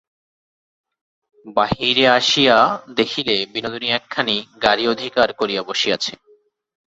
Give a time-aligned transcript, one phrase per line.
[1.57, 2.57] বাহিরে আসিয়া
[2.95, 4.35] দেখিলে, বিনোদিনী একখানি
[4.63, 6.13] গাড়ি অধিকার করিয়া বসিয়াছে।